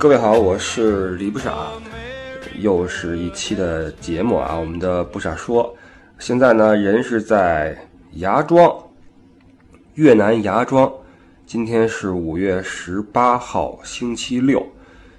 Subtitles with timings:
[0.00, 1.68] 各位好，我是李不傻，
[2.58, 5.76] 又是一期的节目啊，我们的不傻说。
[6.18, 7.76] 现在呢，人是在
[8.12, 8.74] 芽庄，
[9.96, 10.90] 越南芽庄。
[11.44, 14.66] 今天是五月十八号，星期六。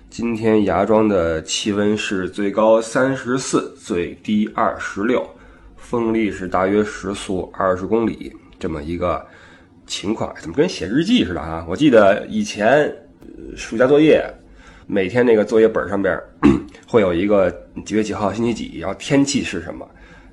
[0.10, 5.24] 今天芽庄的气温是最高三十四，最低二十六，
[5.78, 9.24] 风力是大约时速二十公里，这么一个
[9.86, 10.34] 情况。
[10.42, 11.64] 怎么跟写日记似的啊？
[11.70, 12.92] 我记得以前
[13.56, 14.28] 暑假作业。
[14.92, 16.22] 每天那个作业本上边
[16.86, 17.50] 会有一个
[17.86, 19.88] 几月几号星期几，然后天气是什么。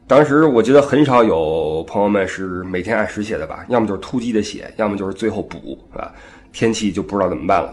[0.04, 6.12] 当时我觉得很少有朋友们是每天按时写的吧，要么就是突击的写，要么就是最后补，是吧？
[6.52, 7.73] 天气就不知道怎么办了，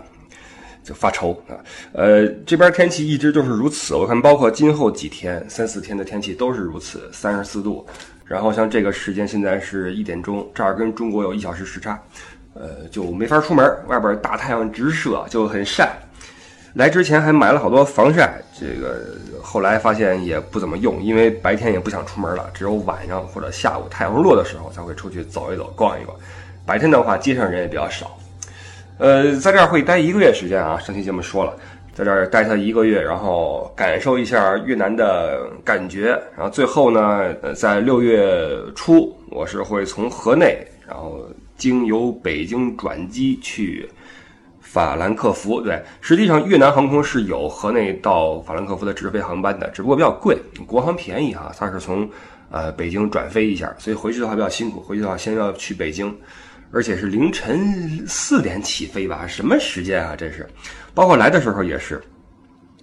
[0.83, 1.57] 就发愁啊。
[1.91, 7.83] 呃，这边天气一直就是如此，我看包括今后几天三四天的天气都是如此，三十四度。
[8.25, 11.99] 然后像这个时间现在是一点钟，这儿跟中国有一小时时差，
[12.53, 15.97] 呃，就没法出门，外边大太阳直射，就很晒。
[16.75, 26.15] 来之前还买了好多防晒，这个后来发现也不怎么用，因为白天也不想出门了，只有晚上或者下午太阳落的时候才会出去走一走、逛一逛。
[26.65, 28.17] 白天的话，街上人也比较少。
[28.97, 31.55] 呃，在这儿会待一个月时间啊，上期节目说了，
[31.93, 43.89] 在这儿待他一个月，然后感受一下越南的感觉，然后最后呢，在六月初，我是会从河内，然后经由北京转机去。
[44.75, 51.49] 法兰克福对，实际上越南航空是有河内到法兰克福的直飞航班的，只不过比较贵，国航便宜哈。
[51.57, 52.05] 它是从
[52.51, 54.81] 呃北京转飞一下，所以回去的话比较辛苦。
[54.81, 56.13] 回去的话先要去北京，
[56.73, 59.25] 而且是凌晨四点起飞吧？
[59.25, 60.13] 什么时间啊？
[60.13, 60.45] 这是，
[60.93, 62.01] 包括来的时候也是，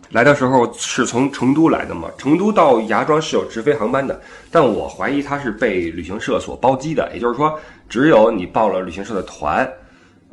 [0.08, 2.08] 来的时候是从成都来的嘛？
[2.16, 4.18] 成都到芽庄是有直飞航班的，
[4.50, 9.70] 但我怀疑它是被旅行社所包机的，也就是说，只有你报了旅行社的团。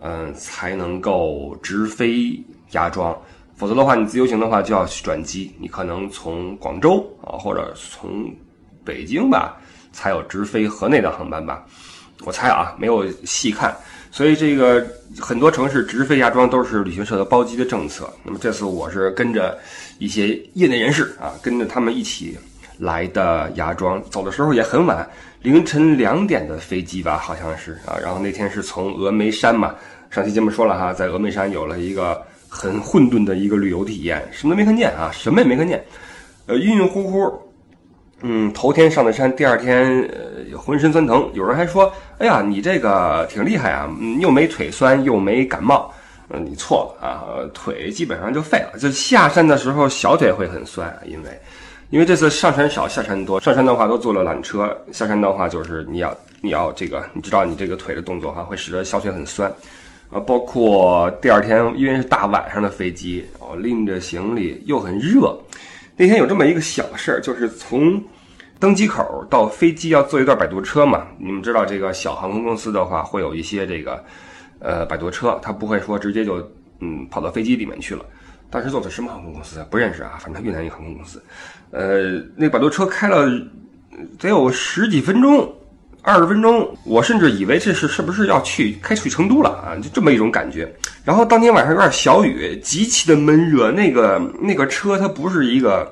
[0.02, 3.16] 嗯，才能够直飞芽庄，
[3.56, 5.54] 否则的话，你自由行的话就要去转机。
[5.60, 8.34] 你可能从广州啊，或者从
[8.86, 9.58] 北京吧，
[9.92, 11.66] 才有直飞河内的航班吧。
[12.24, 13.76] 我猜啊，没有细看，
[14.12, 14.86] 所以这个
[15.20, 18.12] 很多城市直飞芽庄都是旅行社的包机的政策。
[18.24, 19.58] 那么这次我是跟着
[20.00, 22.38] 一些业内人士啊，跟着他们一起
[22.78, 25.10] 来的芽庄，走的时候也很晚。
[25.42, 27.98] 凌晨两点的飞机吧，好像是啊。
[28.02, 29.74] 然后那天是从峨眉山嘛，
[30.10, 35.82] 上期节目说了哈，在峨眉山有了一个很混沌的一个旅游体验，什么都没看见啊，什么也没看见，
[36.48, 37.32] 呃，晕晕乎乎。
[38.22, 41.32] 嗯，头天上的山，第二天呃浑身酸疼。
[41.34, 43.90] 有人还说，哎呀，你这个挺厉害啊，
[44.20, 45.90] 又没腿酸，又没感冒。
[46.32, 47.24] 嗯，你错了啊，
[47.54, 48.78] 腿基本上就废了。
[48.78, 51.30] 就下山的时候小腿会很酸，因为。
[51.90, 59.52] 因为这次上山少下山多，上山的话都坐了缆车，下山的话就是你要你要这个，你知道你这个腿的动作哈，会使得小腿很酸，
[60.12, 65.36] 啊，包括第二天因为是大晚上的飞机，哦，拎着行李又很热，
[65.98, 68.00] 那天有这么一个小事儿，就是从
[68.60, 74.04] 登机口到飞机要坐一段摆渡车嘛，你们知道这个小航空公司的话会有一些这个
[74.60, 76.38] 呃摆渡车，它不会说直接就
[76.82, 78.06] 嗯跑到飞机里面去了。
[78.52, 79.64] 当时坐的什么航空公司？
[79.70, 81.22] 不认识啊，反正越南一个航空公司。
[81.72, 83.30] 呃，那摆渡车开了
[84.18, 85.48] 得有十几分钟，
[86.02, 89.76] 二十分钟，我甚至以为这是是不是要去开去成都了啊？
[89.82, 90.74] 就这么一种感觉。
[91.04, 93.72] 然后当天晚上有点小雨，极其的闷热。
[93.72, 95.92] 那个那个车它不是一个，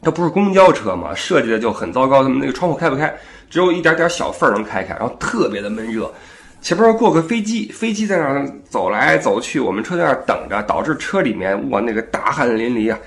[0.00, 2.22] 它不是公交车嘛，设计的就很糟糕。
[2.22, 3.12] 他们那个窗户开不开，
[3.48, 6.12] 只有一点点小缝能开开，然后特别的闷热。
[6.60, 12.98] 前边过个飞机，飞机在那儿走来走去，我们车在那儿等着，导致车里面哇那个大汗淋漓啊，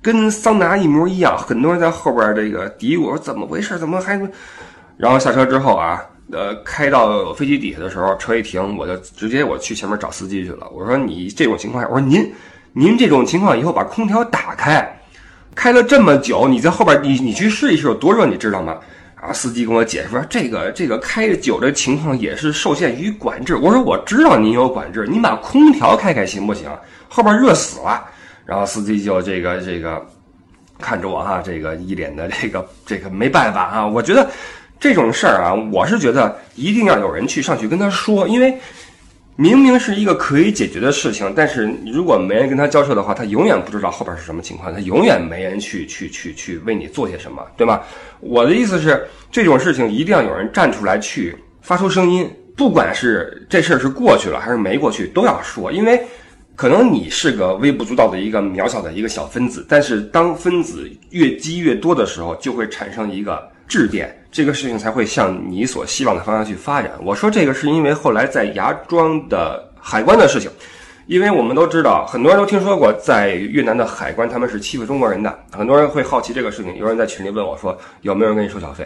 [0.00, 1.36] 跟桑拿一模一样。
[1.36, 3.78] 很多人在后边这个嘀咕说怎么回事？
[3.78, 4.20] 怎么还？
[4.96, 6.02] 然后下车之后啊，
[6.32, 10.68] 呃，开到飞机底下的时候，车一停，我就直接我去前面找司机去了。
[10.70, 12.32] 我说你这种情况，我说您
[12.72, 15.00] 您这种情况以后把空调打开，
[15.54, 18.76] 开了这么久，你在后边你你去试一试有多热，你知道吗？
[19.20, 23.56] 啊，司机跟我解释说，这个这个开酒的情况也是受限于管制。
[23.56, 26.68] 我说我知道您有管制，您把空调开开行不行？
[27.08, 28.04] 后边热死了。
[28.48, 30.02] 然后司机就这个这个
[30.80, 33.86] 看着我哈，这个一脸的这个这个没办法啊。
[33.86, 34.26] 我觉得
[34.80, 38.58] 这种事儿啊，我是觉得一定要有人去上去跟他说，因为。
[39.40, 47.80] 明明是一个可以解决的事情，但是如果没人跟他交涉的话，他永远不知道后边是什么情况，他永远没人去去去去为你做些什么，对吗？
[48.18, 56.04] 我的意思是，这种事情一定要有人站出来去发出声音，不管是这事儿是过去了还是没过去，都要说，因为
[56.58, 64.12] 可能你是个微不足道的一个渺小的一个小分子，但是当分子越积越多的时候，就会产生一个质变。
[64.32, 66.90] 这个事情才会向你所希望的方向去发展。
[67.00, 70.50] 我说这个是因为后来在芽庄的海关的事情，
[71.06, 75.38] 因为我们都知道，很多人都听说过，在越南的海关他们是欺负中国人的。
[75.52, 78.84] 很多人会好奇这个事情，有人在群里问我说，有没有人给你收小费？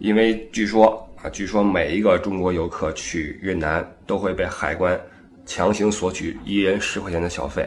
[0.00, 5.00] 因为据说啊，据说每一个中国游客去越南都会被海关
[5.46, 7.66] 强行索取一人十块钱的小费，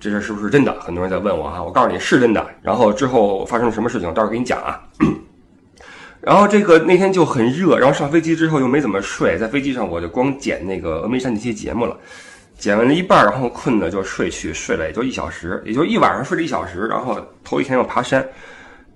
[0.00, 0.72] 这事是不是真的？
[0.80, 2.46] 很多人在问我哈，我告诉你是真的。
[2.62, 4.80] 然后之后发生了什么事情，到时候给你讲啊。
[6.22, 11.96] 然后这个那天就很热，然后上飞机之后又没怎么睡，在飞机上我就光剪那个峨眉山那些节目了。
[12.58, 16.86] 剪完了一半，然后困的就睡去，睡了也就一小时，也就一晚上睡了一小时。
[16.86, 18.26] 然后头一天要爬山，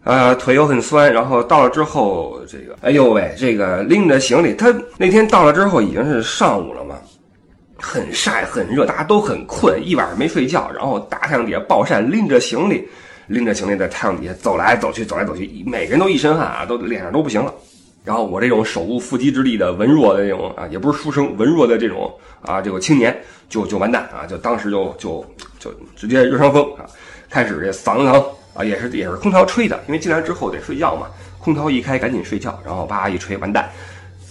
[0.03, 1.13] 呃，腿又很酸。
[1.13, 6.97] 然后到了之后，这个，哎呦喂，这个拎着行李，他那天到了之后已经是上午了嘛，
[7.81, 10.71] 很晒很热，大家都很困，一晚上没睡觉。
[10.71, 12.87] 然后大太阳底下暴晒，拎着行李，
[13.27, 17.53] 拎着行李在太阳底下走来走去，走来走去，每个人都一身汗啊，都脸上都不行了。
[18.05, 22.11] 然后我这种手无缚鸡之力的文弱的这种啊，也不是书生，文弱的这种
[22.41, 23.15] 啊，这个青年
[23.49, 25.25] 就就完蛋啊，就当时就就
[25.59, 26.87] 就直接热伤风啊，
[27.29, 28.25] 开始这嗓子疼
[28.55, 33.71] 啊，也是也是空调吹的，因为进来之后得睡觉嘛，空调一开赶紧睡觉，然后叭一吹完蛋，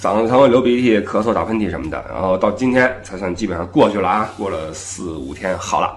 [0.01, 5.93] 嗓子疼、流鼻涕、咳嗽、打喷嚏什么的，然后到今天才算基本上过去了啊，过了四五天好了。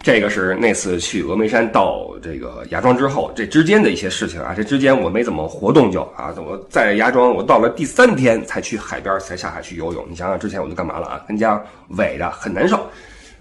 [0.00, 4.54] 这个是那次去峨眉山到这个芽庄之后，这之间的一些事情啊。
[4.56, 10.06] 这之间我没怎么活动，就啊，我在芽庄，我到了第三天才去海边，才下海去游泳。
[10.08, 11.22] 你想想之前我都干嘛了啊？
[11.28, 11.62] 跟家
[11.98, 12.80] 萎的很难受，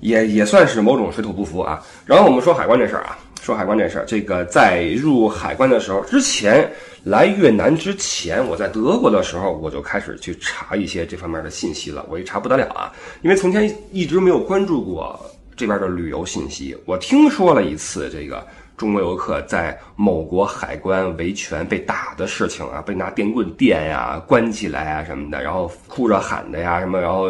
[0.02, 1.82] 也也算是某种水土不服啊。
[2.06, 6.72] 然后我们说海关这事儿啊，说海关这事儿，这个在入海关的时候，之前
[7.04, 12.06] 来越南之前，我在德国的时候，我就开始去查一些这方面的信息了。
[12.10, 12.90] 我一查不得了啊，
[13.22, 15.20] 因为从前一直没有关注过。
[15.56, 18.44] 这边的旅游信息，我听说了一次这个
[18.76, 27.30] 中国游客在某国海关维权被打的事情啊，被拿电棍电呀、关起来啊什么的，然后哭着喊的呀什么，然后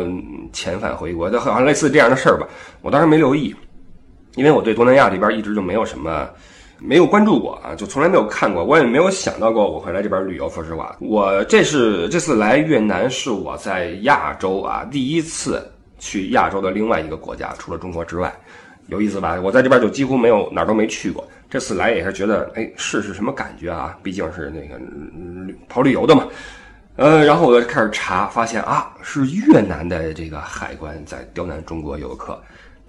[0.54, 2.48] 遣返回国，好像类似这样的事儿吧。
[2.81, 3.54] 我当时没留意，
[4.35, 6.30] 因为我对东南亚这边一直就没有什么
[6.80, 10.50] 没有关注过啊，就从来没有看过，我也没有想到过我会来这边旅游。
[10.50, 15.65] 说实话，我这是这次来越南是我在亚洲啊第一次。
[16.00, 18.30] 去亚洲的另外一个国家，除了中国之外，
[18.88, 19.39] 有意思吧？
[19.41, 21.25] 我在这边就几乎没有哪儿都没去过。
[21.50, 23.97] 这次来也是觉得，哎，试试什么感觉啊？
[24.03, 24.77] 毕竟是那个
[25.69, 26.27] 跑旅游的嘛。
[26.97, 32.38] 呃，然后我就开始查，发现啊，是越南的这个海关在刁难中国游客。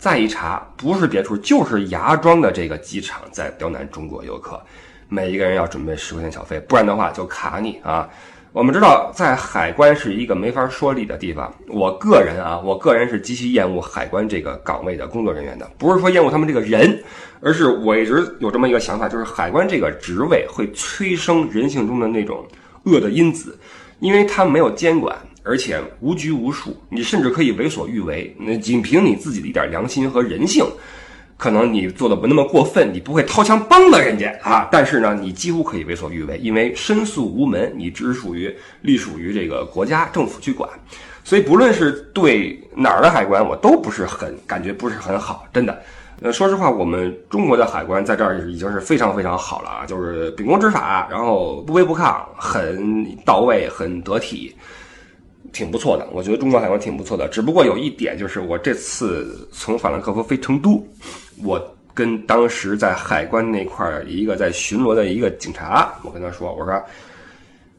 [0.05, 4.63] 再一查，不是别处，就是芽庄的这个机场在刁难中国游客。
[5.09, 8.07] 每一个人要准备十块钱小费，不然的话就卡你啊。
[8.53, 11.51] 我们知道，在海关是一个没法说理的地方。
[11.69, 17.03] 我个人啊，我个人是极其厌恶海关这个岗位的工作人员的，不是说厌恶他们这个人，
[17.41, 22.47] 而是我一直有这么一个想法，就是海关这个职位会催生人性中的那种
[22.83, 23.59] 恶的因子，
[24.01, 28.35] 因为他没有监管，而且无拘无束，你甚至可以为所欲为。
[28.39, 30.67] 那仅凭你自己的一点良心和人性。
[31.37, 40.71] 可能你做的不那么过分，你不会掏枪崩了人家啊，但是呢，你几乎可以为所欲为，因为申诉无门，你只属于隶属于这个国家政府去管，
[41.25, 45.77] 所以不论是对哪儿的海关，我都不是很感觉不是很好，真的。
[46.23, 54.55] 呃，说实话，我们中国的海关在这儿已经是非常非常好了啊，就是秉公执法，然后不卑不亢，很到位，很得体。
[55.53, 57.29] 挺不错的，我觉得中国海关挺不错的。
[57.29, 60.85] 只不过有一点，就是我这次从法兰克福飞成都，
[61.45, 66.83] 我跟当时在海关那块儿一个在巡逻的一个警察，我跟他说：“我说，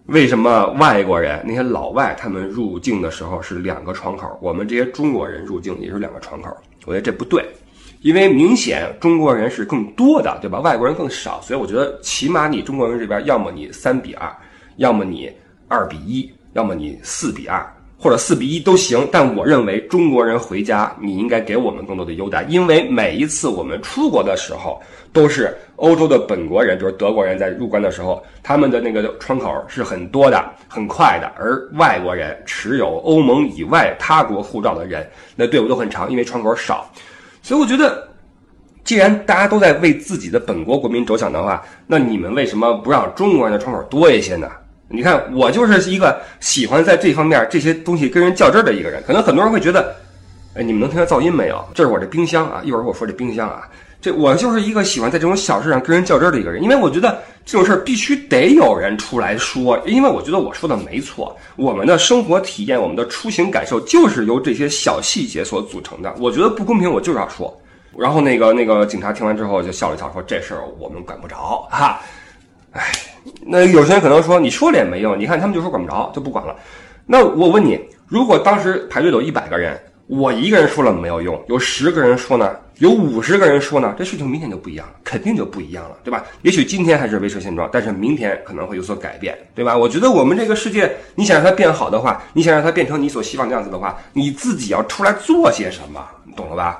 [0.05, 6.55] 为什么外国人那些老外他们入境的时候是两个窗口，我们这些中国人入境也是两个窗口？
[6.85, 7.43] 我觉得这不对，
[8.01, 10.59] 因为明显中国人是更多的，对吧？
[10.61, 14.33] 外国人更少，所以我觉得起码你中国人这边，要么你三比二，
[14.77, 15.29] 要么你
[15.67, 17.61] 二比一。”要么你四比二
[17.97, 24.81] 或者四比一都行，但我认为中国人回家你应该给我们更多的优待，因为每一次我们出国的时候
[25.11, 36.89] 都是欧洲的本国人，比如德国人在入关的时候，他们的那个窗口是很多的、很快的，而外国人持有欧盟以外他国护照的人，那队伍都很长，因为窗口少。
[37.41, 38.07] 所以我觉得，
[38.83, 44.49] 既然大家都在为自己的本国国民着想的话，那你们为什么不让中国人的窗口多一些呢？
[44.87, 49.03] 你看，我就是一个喜欢在这方面这些东西跟人较真儿的一个人。
[49.05, 49.95] 可能很多人会觉得，
[50.53, 51.63] 哎，你们能听到噪音没有？
[51.73, 53.67] 这是我这冰箱啊，一会儿我说这冰箱啊，
[53.99, 56.61] 这我就是一个喜欢在这种小事上跟人较真的一个人。
[56.61, 61.35] 因为我觉得这种事儿必须得有人出来说，因为我觉得我说的没错。
[61.55, 66.13] 我们的生活体验，我们的出行感受，就是由这些小细节所组成的。
[66.19, 67.51] 我觉得不公平，我就是要说。
[67.97, 71.99] 然后那个那个警察听完之后就笑了笑，说这事儿我们管不着哈。
[72.71, 72.91] 哎，
[73.45, 76.55] 那有些人可能说你说了也没用，你看他们就说管不着，就不管了。
[77.05, 86.23] 那我问你，如果当时排队有一百个人，我一个人说了没有用，有十个人说呢，有五十个人说呢，这事情明天就不一样了，肯定就不一样了，对吧？
[86.43, 89.75] 也许今天还是维持现状，但是明天可能会有所改变，对吧？
[89.75, 96.79] 我觉得我们这个世界，你想让它变好的话，你想让它变成你所希望的样子的话，你自己要出来做些什么，你懂了吧？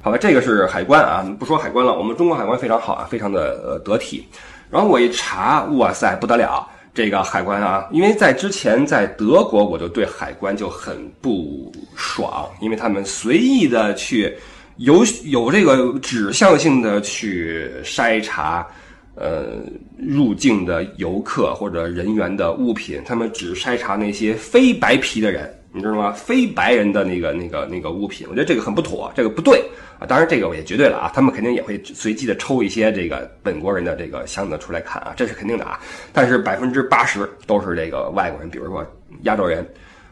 [0.00, 4.26] 好吧，这个是海关啊，不说海关了，我们中国海关非常好啊，非常的呃得体。
[4.72, 6.66] 然后我一查，哇塞，不得了！
[6.94, 14.34] 这个海关啊，因为在之前在德国，我就对海关就很不爽，因为他们随意的去
[14.78, 18.66] 有有这个指向性的去筛查，
[19.14, 19.58] 呃，
[19.98, 26.12] 入境的游客或者人员的物品，他们只筛查那些非白皮的人，你知道吗？
[26.12, 29.64] 非白人的那个那个那个物品，我觉得这个很不妥，这个不对
[29.98, 30.04] 啊。
[30.06, 31.10] 当然，这个我也绝对了啊！
[31.14, 35.80] 他们肯定也会随机的抽一些这个本国人的这个箱子出来看啊，这是肯定的啊。
[36.12, 38.86] 但是百分之八十都是这个外国人，比如说
[39.22, 39.66] 亚洲人，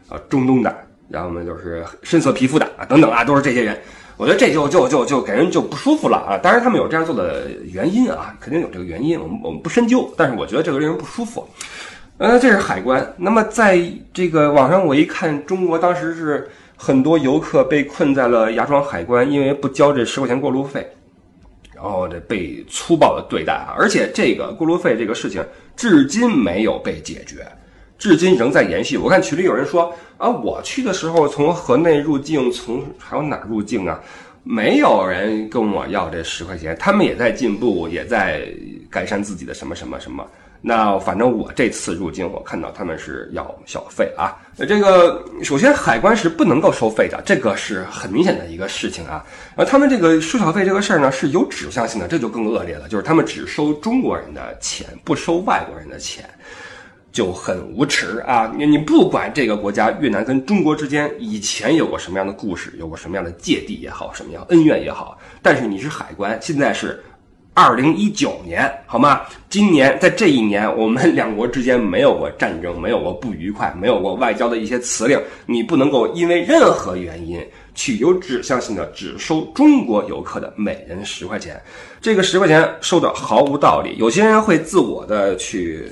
[0.09, 0.75] 啊，中东的，
[1.11, 3.79] 然后呢就是深色皮肤的啊，等等啊，都是这些人。
[4.17, 6.37] 我觉得这就就就就给人就不舒服了啊！
[6.43, 10.12] 当然，他们有这样做的原因啊，肯定有这个原因，我们我们不深究。
[10.14, 11.49] 但是我觉得这个令人不舒服。
[12.20, 13.14] 呃，这是海关。
[13.16, 13.80] 那么在
[14.12, 16.48] 这个网上我一看，中国当时是。
[16.82, 20.90] 很多游客被困在了芽庄海关，因为不交这十块钱过路费，
[21.74, 23.76] 然后这被粗暴的对待啊！
[23.78, 25.44] 而且这个过路费这个事情
[25.76, 27.46] 至今没有被解决，
[27.98, 28.96] 至今仍在延续。
[28.96, 34.00] 我看群里有人说啊，我去的时候从河内入境，从还有哪入境啊？
[34.42, 38.48] 没有人跟我要这十块钱，他们也在进步，也在
[38.88, 40.26] 改善自己的什么什么什么。
[40.62, 44.37] 那反正我这次入境，我看到他们是要小费啊。
[44.69, 49.25] 这个首先海关是不能够收费的，这个是很明显的一个事情啊。
[49.57, 56.29] 而他们这个收小费这个事儿呢，是有指向性的，这就更恶劣了，就是他们只收中国人的钱，不收外国人的钱，
[57.11, 58.52] 就很无耻啊。
[58.55, 67.02] 你你不管这个国家越南跟中国之间以前有过什么样的故事，有过什么样的芥蒂也好，什么样恩怨也好，但是你是海关，现在是。
[67.62, 69.21] 二零一九年，好吗？
[69.50, 75.21] 今年在这一年，我们两国之间没有过战争，没有过不愉快，没有过外交的一些辞令。
[75.45, 77.38] 你不能够因为任何原因
[77.75, 81.61] 去有指向性的只收中国游客的每人十块钱，
[82.00, 83.95] 这个十块钱收的毫无道理。
[83.99, 85.87] 有些人会自我的去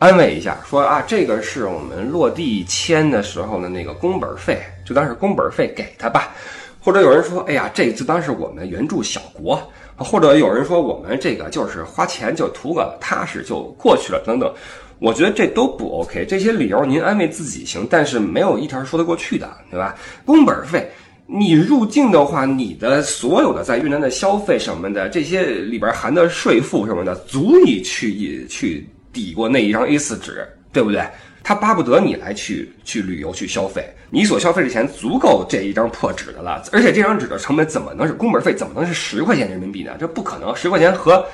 [0.00, 6.34] 安慰一下，说啊，这个是我们落地签的时候的那个工本费，就当是工本费给他吧。
[6.80, 9.62] 或者有人说，哎呀，这就当是我们援助小国。
[9.98, 14.52] 或者有人说我们这个就是花钱就图个踏实就过去了等等，
[15.00, 16.24] 我觉得这都不 OK。
[16.24, 19.96] 这些理由您安慰自己行，但是没有一条说得过去的，对吧？
[20.24, 20.88] 工本费，
[21.26, 31.02] 你入境的话，你的所有的在越南的消费什么的，这些里边含的税负什么的，足以去去抵过那一张 A4 纸，对不对？
[31.42, 36.62] 他巴不得你来去去旅游去消费，你所消费的钱足够这一张破纸的了。
[36.72, 38.54] 而且这张纸的成本怎么能是工本费？
[38.54, 39.92] 怎么能是十块钱人民币呢？
[39.98, 41.24] 这不可能，十块钱和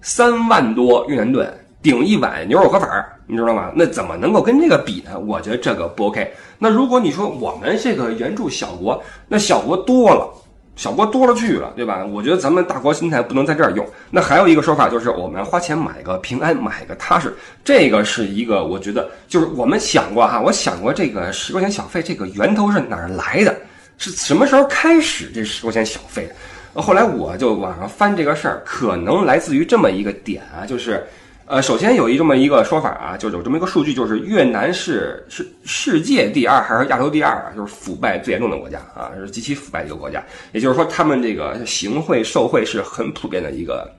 [0.00, 2.88] 三万多越南盾顶一碗牛肉河粉，
[3.26, 3.70] 你知道吗？
[3.74, 5.18] 那怎么能够跟这个比呢？
[5.18, 6.32] 我觉得这个不 OK。
[6.58, 10.28] 那如果你说我们这个援助小国，那小国多了。
[10.78, 12.06] 小国多了去了，对吧？
[12.06, 13.84] 我觉得咱们大国心态不能在这儿用。
[14.12, 17.36] 那还有一个说法就是，我们花钱买个平安，买个踏实。
[17.64, 23.52] 这个是一个，我觉得就是我们想过哈，我想过这个十块钱小费这个源头是哪儿来的，
[23.98, 26.80] 是什么时候开始这十块钱小费的？
[26.80, 31.04] 后来我就网上翻这个事儿，可能来自于这么一个点啊，就是。
[31.48, 37.52] 呃，首先有一这么一个说法啊，就有这么一个数据，就是越南是是世界第二还是亚洲第二啊？
[37.56, 40.22] 就是腐败最严重的国家啊，是极其腐败的一个国家。
[40.52, 43.90] 也就是说，他们这个行贿受贿是很普遍的一个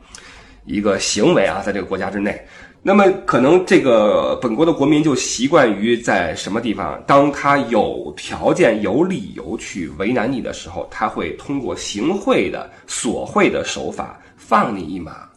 [0.65, 2.39] 一个行为啊，在这个国家之内。
[2.83, 15.27] 那么，可能这个本国的国民就习惯于在什么地方，当他有条件、有理由去为难你的时候，他会通过行贿的索贿的手法放你一马。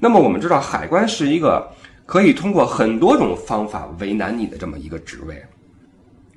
[0.00, 1.68] 那么我们知道，海关是一个
[2.06, 5.42] 可以通过很多种方法为难你的这么一个职位，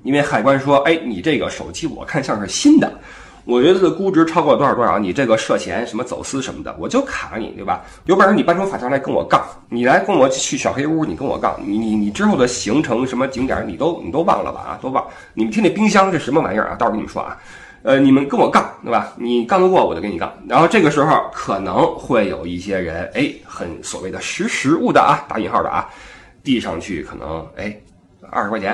[0.04, 2.92] 因为海关说：“哎，你这个手机我看像是新的，
[3.46, 7.86] 我觉得它的估值超过多少多少，你这个涉嫌什么走私什么的，我就卡你，对吧？
[8.06, 14.62] 有本事你搬出法条来跟我杠，你来跟我去小黑屋，你跟我杠，你你你之后的行程什么景点你都你都忘了吧？
[14.62, 15.06] 啊，都忘。
[15.36, 16.76] 你们听那冰箱是什么玩意儿啊？
[16.76, 17.38] 到时候跟你们说啊。”
[17.84, 19.14] 呃，你们跟我杠，对吧？
[19.18, 20.32] 你杠得过，我就跟你杠。
[20.48, 25.90] 然后这个时候可能会有一些人，哎，很所谓的识时务的啊，打引号的啊，
[26.44, 27.76] 递上去可能哎
[28.30, 28.74] 二十块钱，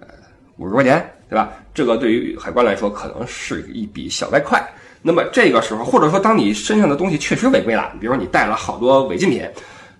[0.00, 0.08] 呃
[0.56, 1.50] 五十块钱，对吧？
[1.72, 4.60] 这个对于海关来说可能是一笔小外快。
[5.00, 9.48] 那么这个时候，或者说当你身上的东西确实违规了，比如说你带了好多违禁品，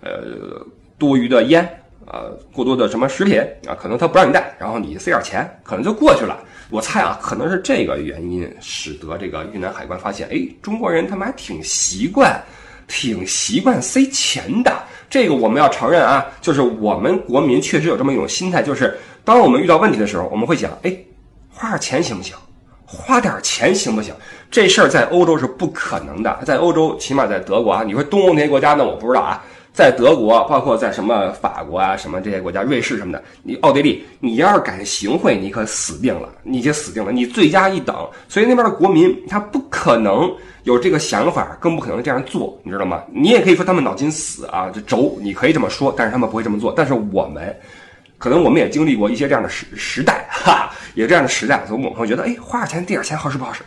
[0.01, 0.61] 呃，
[0.97, 6.39] 多余的烟呃，过多的什么食品啊，可能他不让你带，然后你塞点钱，可能就过去了。
[6.71, 12.41] 我猜啊，可能是这个原因，使得这个越南海关发现，哎，中国人他们还挺习惯，
[12.87, 14.71] 挺习惯塞钱的。
[15.09, 20.95] 这个我们要承认啊，就是我们国民确实有这么一种心态，就是当我们遇到问题的时候，我们会想，哎，
[21.51, 22.35] 花点钱行不行？
[22.85, 24.13] 花点钱行不行？
[24.49, 29.43] 这事儿在欧洲是不可能的，在欧洲，起码在德国啊，你说东欧那些国家呢，我不知道啊。
[29.79, 37.95] 在德国，包括在什么法国啊，什么这些国家，瑞士什么的，你奥地利，你要是敢行贿，你可死定了，你就死定了，你罪加一等。
[38.27, 40.29] 所以那边的国民他不可能
[40.63, 43.01] 有这个想法，更不可能这样做，你知道吗？
[43.09, 46.73] 你也可以说他们脑筋死啊，这轴，你可以这么说，但是他们不会这么做。
[46.75, 47.57] 但是我们，
[48.17, 53.63] 可能我们也经历过一些这样的时时代，哈，有这样的时代，所以我们会觉得，哎，花点钱垫点钱好使不好使？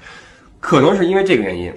[0.60, 1.72] 可能是因为这个原因。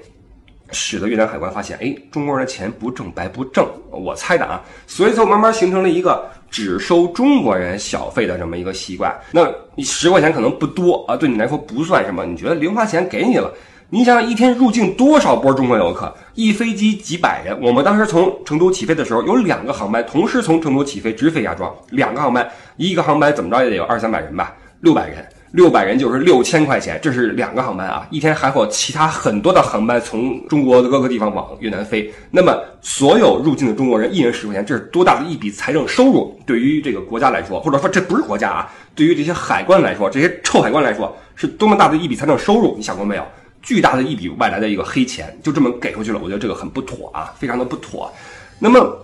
[0.76, 9.16] 使得越南海关发现，哎，中国人的钱不挣白不挣，我猜的啊，所以就慢慢形成了一个只收中国人小费的这么一个习惯。
[9.32, 13.50] 那你十块钱可能不多啊，对你来说不算什么，你觉得零花钱给你了？
[13.90, 17.58] 你想想一天入境多少波中国游客，一飞机几百人。
[17.62, 25.26] 我们当时从成都起飞的时候，有两个航班同时从成都起飞直飞芽庄，两个航班，一个航班怎么着也得有二三百人吧，六百人。
[25.56, 32.14] 六百人就是六千块钱，这是两个航班啊，一天还会有其他很多的航班从中国的各个地方往越南飞。
[32.30, 36.38] 那么所有入境的中国人一人十块钱，这是多大的一笔财政收入？
[36.46, 42.76] 对于这个国家来说，或者说这不是国家啊，对于这些海关来说，这些臭海关来说，是多么大的一笔财政收入？
[42.76, 43.26] 你想过没有？
[43.62, 46.20] 巨大的一笔外来的一个黑钱，就这么给出去了。
[46.22, 48.12] 我觉得这个很不妥啊，非常的不妥。
[48.60, 49.02] 那么。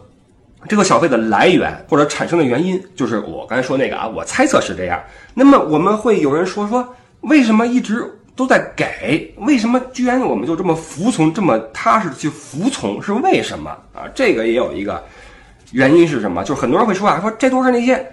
[0.67, 5.01] 这个小费的来源或者产生的原因，就是我刚才说那个啊，我猜测是这样。
[5.33, 6.87] 那么我们会有人说说，
[7.21, 9.33] 为什么一直都在给？
[9.37, 13.01] 为什么居然我们就这么服从，这么踏实的去服从？
[13.01, 14.07] 是为什么啊？
[14.13, 15.03] 这个也有一个
[15.71, 16.43] 原因是什么？
[16.43, 18.05] 就是很多人会说啊，说这都是那些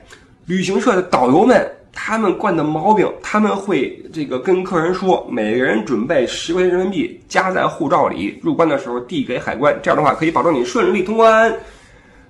[0.47, 11.55] 旅行社的导游们他们惯的毛病，他们会这个跟客人说，每个人准备十块钱人民币夹在护照里，入关的时候递给海关，这样的话可以保证你顺利通关。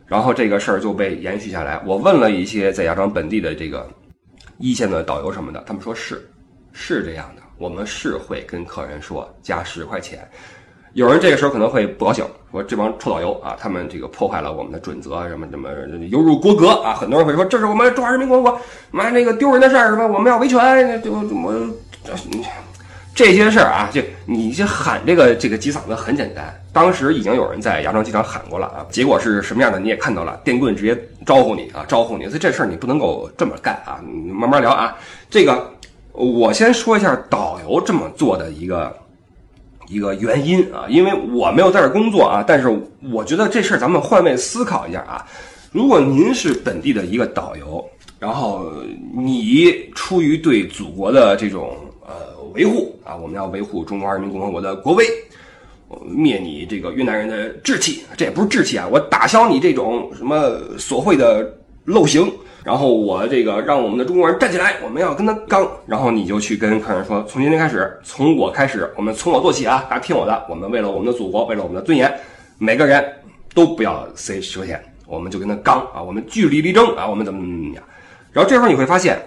[0.08, 1.80] 然后这个事儿就被延续下来。
[1.86, 3.88] 我问了一些在芽庄本地的这个
[4.58, 6.28] 一线的导游什么的，他们说是
[6.72, 10.28] 是这样的，我们是会跟客人说加十块钱。
[10.94, 15.70] 有人这个时候可能会不高兴，说这帮臭导游啊，他们这个破坏了我们的准则，什么什么
[16.08, 16.94] 有辱国格啊。
[16.94, 21.70] 很多人会说这是我们中华人民共和国妈那个丢人的事儿，什么我们要维权，就怎么
[23.14, 23.34] 这。
[23.34, 26.52] 些事儿啊，就你就喊这个这个几嗓子很简单。
[26.78, 32.26] 当时已经有人在芽庄机场喊过了啊，结果是什么样的你也看到了，电棍直接招呼你啊，招呼你。
[32.26, 34.96] 所以这事儿你不能够这么干啊，你慢慢聊啊。
[35.28, 35.68] 这个
[36.12, 38.96] 我先说一下导游这么做的一个
[39.88, 42.68] 一个原因啊，因为我没有在这工作啊，但是
[43.12, 45.26] 我觉得这事儿咱们换位思考一下啊。
[45.72, 47.84] 如果您是本地的一个导游，
[48.20, 48.72] 然后
[49.16, 52.38] 你出于对祖国的这种呃。
[52.54, 53.14] 维护啊！
[53.14, 55.04] 我们要维护中华人民共和国的国威，
[56.04, 58.04] 灭你这个越南人的志气。
[58.16, 58.86] 这也不是志气啊！
[58.90, 61.50] 我打消你这种什么所谓的
[61.86, 62.30] 陋行，
[62.64, 65.68] 然后我这个让我们的中国人站起来，我们要跟他刚。
[65.86, 69.86] 然后你就去跟客人说：从今天开始，从我开始，我们从我做起啊！
[69.88, 72.12] 大家听我的，我们为了我们的祖国，为了我们的尊严，
[72.58, 73.04] 每个人
[73.54, 76.02] 都不要塞十块钱，我们就跟他刚啊！
[76.02, 77.06] 我们据理力争啊！
[77.06, 77.84] 我们怎么怎么样？
[78.32, 79.20] 然后这时候你会发现。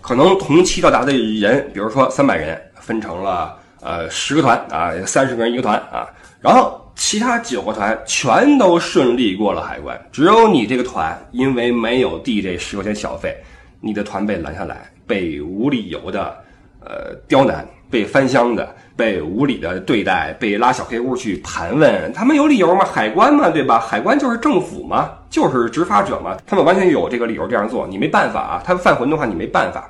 [0.00, 6.08] 可能同期到达的人，比如说三百人，分成了呃十个团啊，三十个人一个团啊，
[6.40, 13.36] 然后其他九个团全都顺利过了海关，只有你这个团因为没有递这十块钱小费，
[13.80, 16.36] 你的团被拦下来，被无理由的
[16.80, 22.84] 呃刁难，被翻箱子，被无理的对待，被拉小黑屋去盘问，他们有理由吗？
[22.84, 23.78] 海关嘛，对吧？
[23.78, 29.88] 海关就是政府嘛，就是执法者嘛，他们完全有这个理由这样做，你没办法啊，他们犯浑的话你没办法。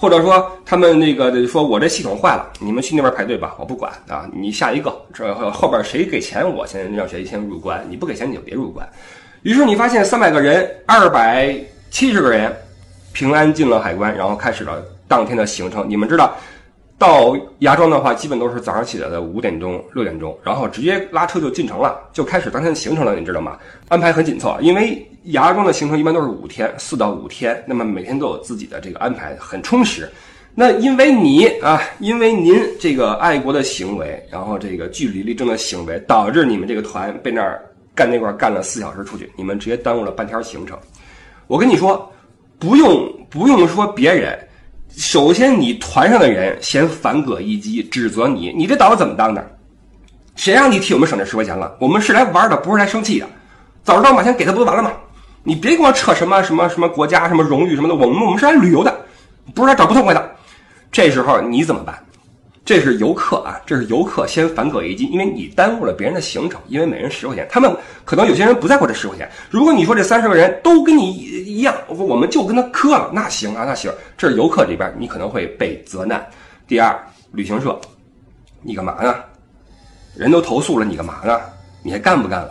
[0.00, 4.30] 或者说他们那个说，我这系统坏了，你们去那边排队吧，我不管啊。
[4.32, 7.84] 你下一个，这后边谁给钱，我先让谁先入关。
[7.90, 8.88] 你不给钱，你就别入关。
[9.42, 11.52] 于是你发现三百个人，二百
[11.90, 12.56] 七十个人
[13.12, 15.84] 平安进了海关，然后开始了当天的行程。
[15.90, 16.32] 你们知道？
[16.98, 23.14] 到芽庄的话，基本都是早上起来的五点钟、六点钟，然后直接拉车就进城了，就开始当天的行程了。
[23.14, 23.56] 你知道吗？
[23.88, 30.10] 安排很紧凑，因为芽庄的行程一般都是五天，四到五天，那么每天都有自己的这个安排，很充实。
[30.56, 40.76] 那因为你啊，因为您这个爱国的行为，然后这个据理力争的行为，导致你们这个团被那儿干那块干了四小时出去，你们直接耽误了半天行程。
[41.46, 42.12] 我跟你说，
[42.58, 44.36] 不用不用说别人。
[44.98, 49.56] 首先，你团上的人先反戈一击，指责你，你这导游怎么当的？
[50.34, 51.72] 谁让你替我们省这十块钱了？
[51.78, 53.26] 我们是来玩的，不是来生气的。
[53.84, 54.90] 早知道把钱给他不就完了吗？
[55.44, 58.92] 你别跟我扯什么什么什么国家什么荣誉什么的，我们我们是来旅游的，
[59.54, 60.30] 不是来找不痛快的。
[60.90, 61.96] 这时候你怎么办？
[62.68, 69.26] 这是游客啊，这是游客先反戈一击，因为你耽误了别人的行程，因为每人十块钱，他们可能有些人不在乎这十块钱。
[69.48, 76.22] 如果你说这三十个人都跟你一样，我们就跟他磕了，那行啊，那行，这是游客这边，你可能会被责难。
[76.66, 76.94] 第二，
[77.32, 77.80] 旅行社，
[78.60, 79.14] 你干嘛呢？
[80.14, 81.40] 人都投诉了，你干嘛呢？
[81.82, 82.50] 你还干不干了？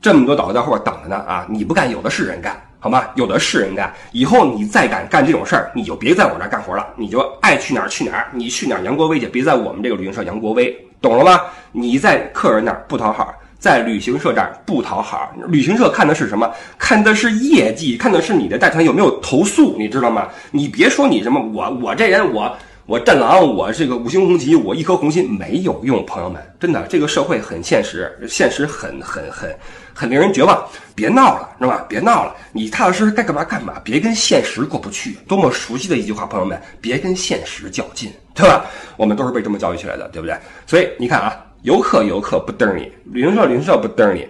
[0.00, 1.46] 这么多导游在后边等着呢啊！
[1.48, 2.60] 你不干，有的是人干。
[2.82, 3.04] 好吗？
[3.14, 3.94] 有的是人干。
[4.10, 8.26] 以后你再敢干这种事儿，你就别在我这儿干活了，你就爱去哪儿去哪儿。
[8.32, 11.42] 你去哪儿扬国威去，别在我们这个旅行社杨国威，懂了吗？
[11.70, 15.32] 你在客人那儿不讨好，在旅行社这儿不讨好。
[15.46, 16.50] 旅行社看的是什么？
[16.76, 20.26] 看的是业绩，看的是你的带团有没有投诉，你知道吗？
[20.50, 22.52] 你别说你什么，我我这人我。
[22.92, 29.50] 我战狼，我这个五星红旗，我一颗红心没有用，朋友们，真的，这个社会很现实，现实很很很
[29.94, 30.62] 很令人绝望。
[30.94, 31.86] 别闹了，是吧？
[31.88, 35.16] 别闹了，你踏踏实实该干嘛干嘛，别跟现实过不去。
[35.26, 38.66] 多么熟悉的一句话，朋友们，别跟现实较劲，对吧？
[38.98, 40.36] 我们都是被这么教育起来的，对不对？
[40.66, 44.28] 所以你看啊，游客游客不瞪你，旅行社旅行社不瞪你，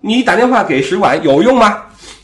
[0.00, 1.82] 你打电话给使馆有用吗？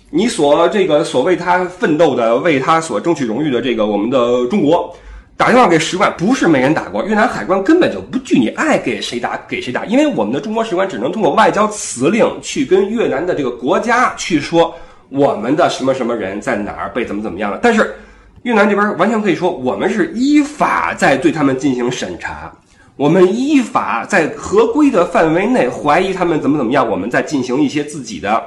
[0.08, 4.96] 你所这个所为他奋斗的，为他所争取荣誉的这个我们的中国。
[5.40, 14.74] 打电话给使馆不是没人打过，越南海关根本就不拘你爱给谁打给谁打，因为我们的中国使馆只能通过外交辞令去跟越南的这个国家去说
[15.08, 17.58] 我们的什么什么人在哪儿被怎么怎么样了。
[17.62, 17.94] 但是
[18.42, 22.52] 越南这边完全可以说，我们是依法在对他们进行审查，
[22.96, 28.42] 我们依法在合规的范围内怀疑他们怎么怎么样，我们在进行一些自己的。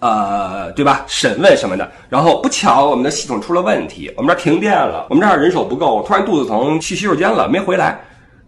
[0.00, 1.04] 呃，对吧？
[1.08, 8.00] 审问什么的，然后不巧，我们的系统出了问题，我们这儿停电了，我们这儿人手不够，突然肚子疼，去洗手间了，没回来。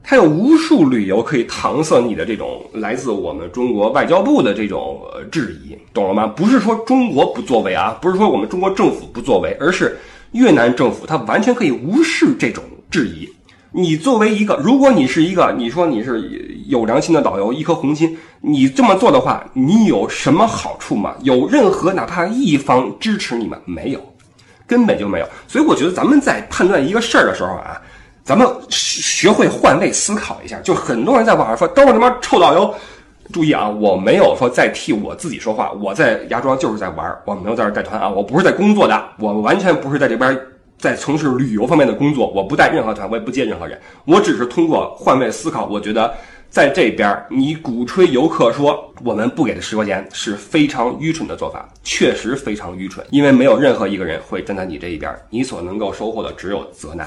[0.03, 6.27] 他有无数理由可以搪塞你的这种来自我们中国外交部的这种质疑，懂了吗？
[6.27, 9.99] 不是说中国不作为啊，不是说我们中国政府不作为，而是
[10.33, 13.29] 越南政府他完全可以无视这种质疑。
[13.73, 16.21] 你作为一个，如果你是一个，你说你是
[16.67, 21.15] 有良心的导游，一颗红心，你这么做的话，你有什么好处吗？
[21.21, 23.57] 有任何哪怕一方支持你吗？
[23.65, 24.01] 没有，
[24.67, 25.27] 根本就没有。
[25.47, 27.81] 所以我觉得咱们在判断一个事儿的时候啊，
[28.25, 30.59] 咱们学会换位思考一下。
[30.65, 32.75] 就很多人在网上说都是他妈臭导游，
[33.33, 40.37] 注意啊，我没有说在替我自己说话，我在芽庄就是在玩，我没有在这带团啊，我不是在工作的，我完全不是在这边。
[40.81, 43.79] 在从事旅游方面的工作，我不带任何团，我也不接任何人。
[44.07, 46.15] 我只是通过换位思考，我觉得
[46.49, 53.07] 在这边你鼓吹游客说我们不给他十块钱是非常愚蠢的做法，确实非常愚蠢。
[53.11, 57.07] 因为没有任何一个人会站在你这一边，你所能够收获的只有责难，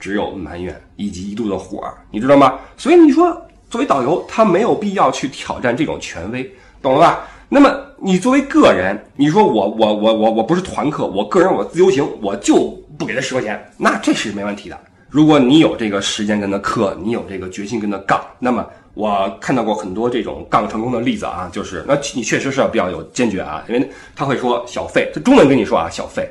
[0.00, 1.80] 只有埋怨以及一肚子火，
[2.10, 2.58] 你知道吗？
[2.76, 7.20] 所以你说作为导游，他没有必要去挑战这种权威，懂了吧？
[7.48, 12.81] 那么你作为个人，你说我我我我我不是团客，我个人我自由行，我就。
[12.98, 14.78] 不给他十块钱，那这是没问题的。
[15.08, 26.26] 如果你有这个时间跟他磕，你有这个决心跟他杠，那么我看到过很多这种杠成功的例子啊，就是那你确实是要比较有坚决啊，因为他会说小费，他中文跟你说啊小费，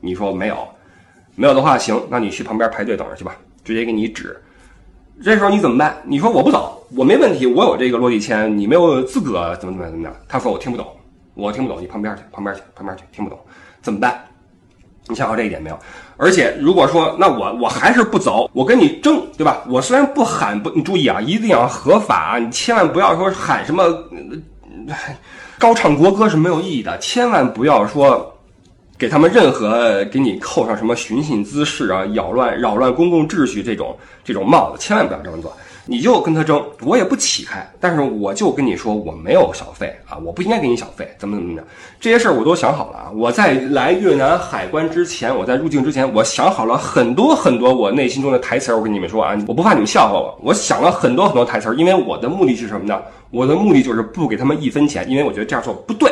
[0.00, 0.68] 你说没有，
[1.34, 4.38] 没有的话行，那你去旁边排队等着去吧，直接给你指。
[5.22, 5.96] 这时候你怎么办？
[6.04, 10.14] 你说我不走，我没问题，我有这个落地签，你没有资格怎么怎么怎么样？
[10.28, 10.86] 他说我听不懂，
[11.34, 13.38] 我听不懂，你旁边去，旁边去，旁边去，听不懂，
[13.80, 14.22] 怎么办？
[15.10, 15.78] 你想好这一点没有？
[16.16, 19.62] 而且如果说那我我还是不走，我跟你争，对吧？
[19.68, 23.84] 我虽然不喊不，你注意啊，一定要合法，你千万不要说喊什么
[25.58, 28.32] 高唱国歌是没有意义的，千万不要说
[28.98, 35.52] 给他们任何给你扣上什么寻衅滋事啊、扰乱扰乱公共秩序这种这种帽子，千万不要这么做。
[35.90, 41.66] 你就跟他争，我也不起开，但是我就跟你说我没有小费啊，我不应该给你小费，怎么怎么着，
[41.98, 43.10] 这些事儿我都想好了啊。
[43.12, 48.76] 我在来越南海关之前，我在入境之前，我想好了很多很多我内心中的台词儿。
[48.76, 53.02] 我跟你们说啊，我不怕你们笑话我，我想了很多很多台词儿，因为我的目的是什么呢？
[53.32, 56.08] 我的目的就是不给他们一分钱，因为我觉得这样做不对。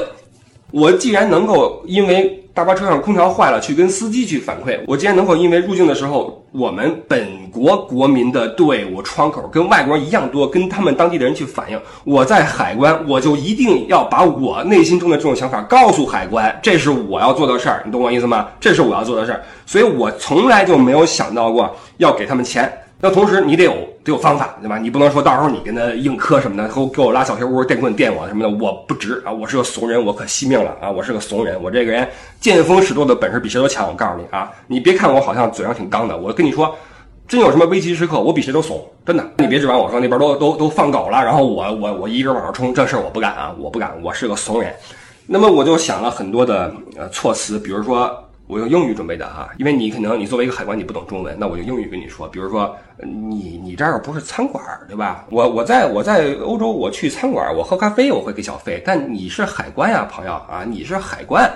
[0.72, 18.48] 我既然能够因为大巴车上空调坏了去跟司机去反馈，我既然能够因为入境的时候我们本国国民的队伍窗口跟外国人一样多，跟他们当地的人去反映，我在海关我就一定要把我内心中的这种想法告诉海关，这是我要做的事儿，你懂我意思吗？
[18.58, 22.72] 这是我要做的事儿，所以我从来就没有想到过要给他们钱。
[23.00, 24.76] 那同时你得有得有方法，对吧？
[24.76, 29.30] 你不能说到时候你跟他硬磕什么的，给我给我拉小黑屋、电棍电我什么的，我不值啊！
[29.30, 30.90] 我是个怂人，我可惜命了啊！
[30.90, 32.08] 我是个怂人，我这个人
[32.40, 33.88] 见风使舵的本事比谁都强。
[33.88, 36.74] 我告诉你啊，你别看我好像嘴上挺刚的，我跟你说，
[37.28, 39.24] 真有什么危机时刻，我比谁都怂，真的。
[39.36, 43.54] 你别指望我说那边都都都放狗了，然后我我我一个人往上冲，这事儿我不敢啊！
[43.60, 44.74] 我不敢，我是个怂人。
[45.24, 48.24] 那么我就想了很多的呃措辞，比如说。
[48.48, 52.26] 我用英语准备的哈，因为你可能你作为一个海关你不懂中文，那我用英语跟你说。
[52.26, 55.26] 比如说，你你这儿不是餐馆对吧？
[55.28, 61.50] 我我在我在欧洲，我去餐馆，我喝咖啡我会给小费，但你是海关呀，朋友啊，你是海关，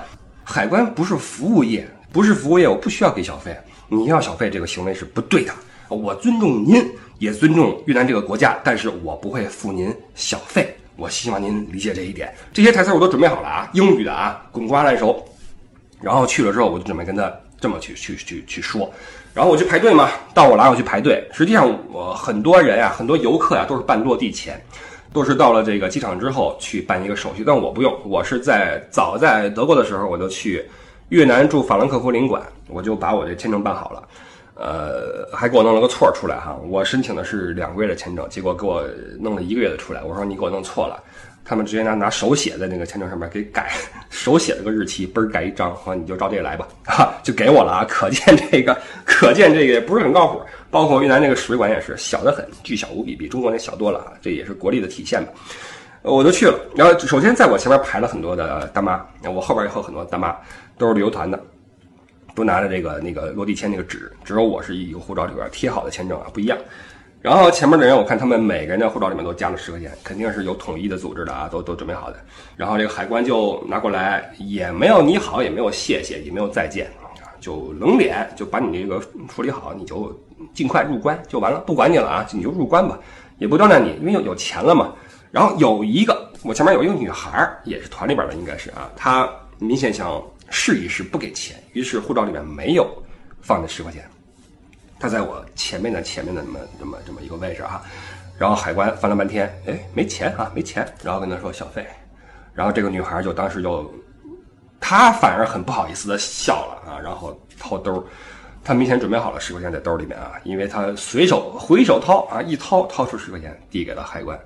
[0.44, 3.56] 海关不是服务业，不是服务业，我不需要给小费。
[3.88, 5.52] 你要小费这个行为是不对的。
[5.88, 6.86] 我尊重您，
[7.18, 10.76] 也尊重越南这个国家，但是我不会付您小费。
[10.96, 12.30] 我希望您理解这一点。
[12.52, 15.26] 这些台词我都准备好了啊，英语的啊，滚瓜烂熟。
[16.02, 18.92] 然后去了之后，我就准备跟他这么去去去去说，
[19.32, 21.26] 然后我去排队嘛，到我来我去排队。
[21.32, 24.60] 实际上，我很多人啊，很多游客啊，都是办落地签，
[25.12, 27.44] 都是到了这个机场之后去办一个手续。
[27.46, 30.64] 但我不用，我是在早在德国的时候，我就去
[31.10, 34.02] 越南驻法兰克福领馆，我就把我这签证办好了，
[34.56, 36.58] 呃，还给我弄了个错出来哈。
[36.68, 38.84] 我申请的是两个月的签证，结果给我
[39.20, 40.02] 弄了一个月的出来。
[40.02, 41.00] 我说你给我弄错了。
[41.44, 43.70] 他们直接拿拿手写在那个签证上面给改，
[44.10, 47.84] 手写了个日期，嘣儿盖一张，啊你就照这个来吧， 哈，就给我了啊！
[47.90, 50.40] 可见这个，可见这个也不是很靠谱。
[50.70, 54.12] 包括越南那个使馆也是小的很，巨小无比，比中国那小多了啊！
[54.22, 55.32] 这也是国力的体现吧。
[56.00, 60.34] 我就去了，然后首先在我前面排了很多的大妈，我后边也有很多大妈，
[60.78, 61.38] 都是旅游团的，
[62.34, 66.56] 都拿着这个那个落地签那个纸，只有我是一个护照里边贴好的签证啊，不一样。
[67.22, 72.16] 然后前面的人，我看他们每个人的护照里面都加了十块钱，肯定是有统一的组织的啊，都都准备好的。
[72.56, 76.90] 然后这个海关就拿过来，也没有你好，也没有谢谢，也没有再见，
[77.40, 80.12] 就冷脸就把你这个处理好，你就
[80.52, 82.98] 尽快入关就完了，不管你了啊，你就入关吧，
[83.38, 84.92] 也不刁难你，因为有有钱了嘛。
[85.30, 89.30] 然后有一个，我前面有一个女孩，也是团里边的，应该是啊，她
[89.60, 92.84] 明显想试一试不给钱，于是护照里面没有
[93.40, 94.04] 放那十块钱。
[95.02, 97.82] 他在我前面的前面的那么这么这么一个位置哈，
[98.38, 101.84] 然后海关翻了半天，哎，没钱啊，没钱，然后跟他说小费，
[102.54, 103.92] 然后这个女孩就当时就，
[104.78, 108.06] 她反而很不好意思的笑了啊，然后掏兜，
[108.62, 114.38] 她明显准备好了十块钱在兜里面啊，因为她随手回手掏啊，一掏掏出十块钱递给了海关，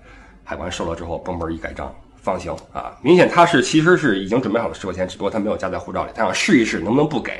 [0.42, 7.32] 海关收了之后嘣嘣一盖章放行啊，明显他是其实是已经准备好了十块钱，只不过他没有加在护照里，他想试一试能不能不给，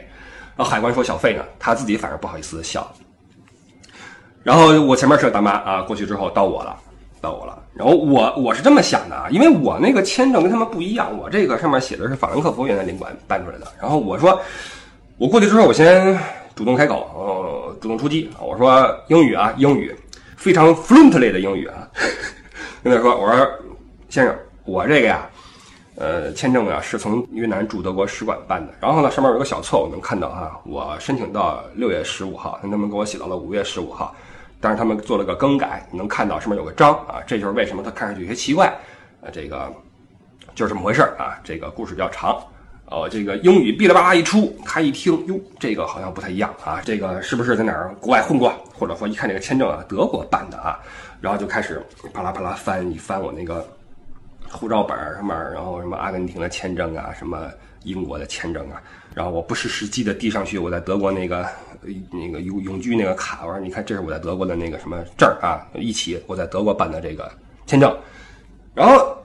[0.55, 2.87] 然后海关说小费呢，他自己反而不好意思的笑。
[4.47, 6.77] 然后我前面是个大妈啊，过去之后到我了，
[7.21, 7.59] 到我了。
[7.75, 13.67] 然后我我是这么想的啊，因为我那个签证跟他们不一样，我这个上面写的是法兰克福原来领馆办出来的。
[13.81, 14.41] 然后我说，
[15.19, 16.17] 我过去之后，我先
[16.55, 19.93] 主动开口，呃，主动出击，我说英语啊，英语
[20.37, 21.89] 非常 fluently 的英语啊，
[22.85, 23.51] 跟他说，我说
[24.09, 24.33] 先生，
[24.65, 25.29] 我这个呀，
[25.97, 28.73] 呃，签证啊是从越南驻德国使馆办的。
[28.81, 34.15] 然后呢，上面有个小错误，能看到哈，我申请到六月十五号，他们给我写到了五月十五号。
[34.61, 38.67] 但是他们做了个更改，你能看到上面有个章啊，这就是为什么它看上去有些奇怪，
[39.21, 39.71] 啊，这个
[40.55, 41.39] 就是这么回事啊。
[41.45, 42.43] 这个故事比较长，
[42.87, 48.51] 哦，这个英语哔哩吧啦一出，他一听，哟，这个好像不太一样啊，这个是不是在哪儿国外混过？
[48.73, 50.81] 或者说一看这个签证啊，德国办的啊，
[51.21, 51.83] 然后就开始
[52.15, 53.67] 啪啦啪啦翻一翻我那个
[54.51, 57.47] 护照本上面，然后什么阿根廷的签证啊，什么
[57.85, 58.81] 英国的签证啊，
[59.15, 61.47] 然后我不失时机的递上去，我在德国那个。
[62.11, 67.31] 那个永永居那个卡，我说你看，这是我在德国的那个什么证啊，一起我在德国办的这个
[67.67, 67.97] 签证，
[68.75, 69.17] 然后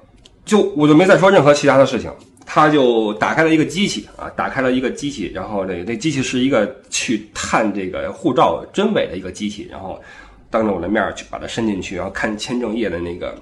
[0.45, 2.12] 就我就没再说任何其他的事情，
[2.45, 10.02] 他就打开了一个机器啊，打开了一个机器，然后这那机器是一个去探这个护照真伪的一个机器，然后
[10.50, 13.36] 当着我的面去把它伸进去，然后看签证页的那个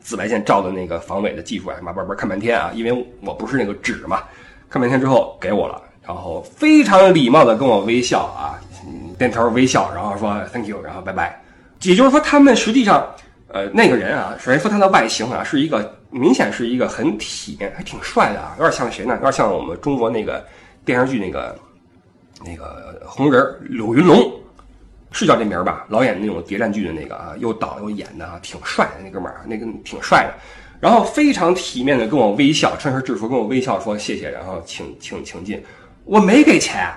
[0.00, 4.22] 紫外线照的那个防伪的技术啊，叭叭叭看半天啊，因为我不是那个纸嘛，
[4.68, 5.82] 看半天之后给我了。
[6.06, 8.58] 然后非常礼貌的跟我微笑啊，
[9.18, 11.40] 点头微笑，然后说 thank you，然后拜拜。
[11.82, 13.04] 也就是说，他们实际上，
[13.48, 19.14] 呃，那个人啊，首先说他的外形啊，是一个明显是一个很体面，还挺帅的啊，有点像谁呢？
[19.14, 20.44] 有点像我们中国那个
[20.84, 21.58] 电视剧那个
[22.44, 24.32] 那个红人柳云龙，
[25.10, 25.84] 是叫这名吧？
[25.88, 30.34] 老演那种谍战剧的那个啊，又导又演的啊，挺帅的那哥们儿，那个挺帅的。
[30.78, 35.62] 然后非常体面的跟我微笑，穿身制服跟我微笑说谢谢，然后请请请进。
[36.04, 36.88] 我没给钱，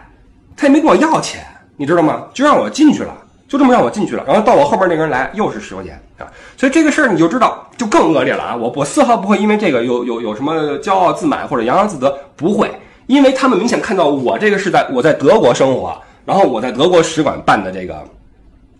[0.57, 1.45] 他也没跟我要钱，
[1.77, 2.25] 你知道吗？
[2.33, 3.15] 就让我进去了，
[3.47, 4.23] 就这么让我进去了。
[4.25, 6.25] 然后到我后边那个人来，又是十块钱啊！
[6.57, 8.55] 所以这个事儿你就知道，就更恶劣了啊！
[8.55, 12.71] 我我丝毫不会因为这个有有有什么骄傲自满或者洋洋自得，不会，
[13.07, 18.03] 因为他们明显看到我这个是在我在德国生活，然后我在德国使馆办的这个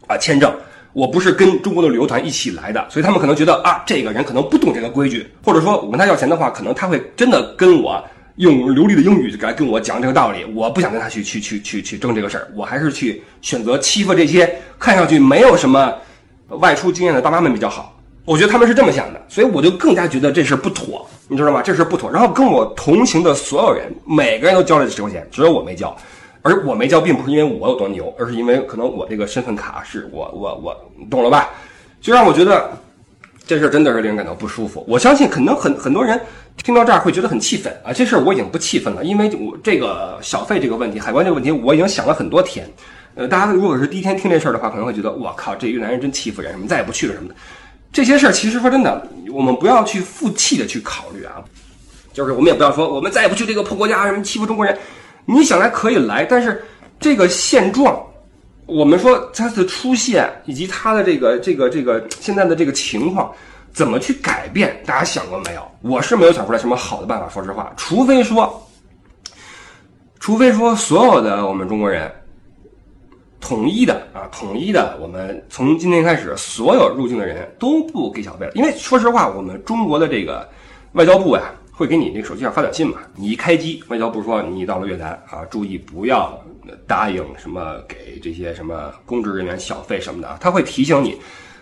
[0.08, 0.52] 啊签证，
[0.94, 8.04] 我不是跟中国的旅游团一起来的，所以他们可能觉得啊，这个人可能不懂这个规矩，或者说我跟他要钱的话，可能他会真的跟我。
[8.38, 15.94] 用流利的英语来跟我讲这个道理，我不想跟他去去去去去争这个事儿，我还是去选择欺负这些看上去没有什么
[16.50, 17.98] 外出经验的大妈们比较好。
[18.26, 21.62] 我觉得他们是这么想的，所以我就更加觉得这事不妥，你知道吗？
[21.62, 22.12] 这事不妥。
[22.12, 25.96] 然后跟我同行的所有人，每个人都交了十块钱，只有我没交。
[26.42, 31.50] 而我没交，并不是因为我有多牛，而是因为可能我这个身份卡是我我我，懂了吧？
[32.02, 32.70] 就让我觉得
[33.48, 34.84] 这事儿真的是令人感到不舒服。
[34.88, 36.20] 我相信可能很很多人
[36.64, 37.94] 听到这儿会觉得很气愤啊。
[37.94, 42.68] 这事儿我已经不气愤了，因为我这个小费这个问题、海关这个问题，我已经想了很多天。
[43.16, 47.36] 呃，大家如果是第一天听这事儿的话，可能会觉得我靠，这越南人真欺负人，什么再也不去了什么的。
[47.94, 51.44] 这些事儿其实说真的，我们不要去负气的去考虑啊。
[52.12, 54.78] 就是我们也不要说我们再也不去这个破国家，什么欺负中国人。
[55.26, 56.64] 你想来可以来，但是
[57.00, 58.02] 这个现状，
[58.66, 63.32] 我们说它的出现以及它的这个这个这个现在的这个情况，
[63.72, 64.76] 怎么去改变？
[64.86, 65.62] 大家想过没有？
[65.82, 67.30] 我是没有想出来什么好的办法。
[67.30, 68.68] 说实话，除非说，
[70.20, 72.12] 除非说所有的我们中国人
[73.40, 78.52] 统一的啊，统一的，我们从今天开始，所有入境的人都不给小费了。
[78.56, 80.50] 因为说实话，我们中国的这个
[80.94, 81.44] 外交部呀。
[81.76, 83.00] 会给你那个手机上发短信嘛？
[83.16, 86.42] 你一开机，外交部说你到了越南啊，注意不要
[86.88, 91.20] 答应什么给这些什么公职人员小费什么的啊，他会提醒你。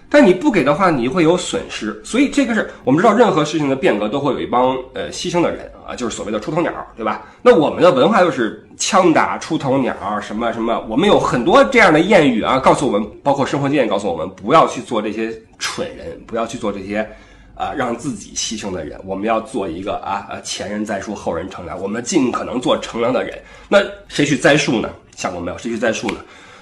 [0.09, 1.99] 但你不给的话，你会有损失。
[2.05, 7.25] 所以这个是我们知道，任何事情的变革都会有一帮呃牺牲的人啊，就是所谓的出头鸟，对吧？
[7.41, 17.09] 那我们的文化就是枪打出头鸟，什么什么，我们有很多这样的谚语啊，告诉我们，包括生活经验告诉我们，不要去做这些蠢人，不要去做这些。
[17.55, 23.37] 啊，让自己牺牲的人，我们要做一个啊，呃，前人栽树，后人乘凉，我们尽可能做乘凉的人。
[23.69, 24.89] 那谁去栽树呢？
[25.15, 25.57] 想过没有？
[25.57, 26.17] 谁去栽树呢？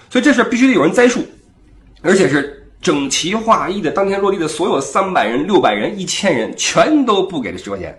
[0.10, 1.26] 所以这事必须得有人栽树，
[2.02, 7.98] 而且是整齐划一的，当天落地的所有三百人、六百人、一千人，全都不给这十块钱，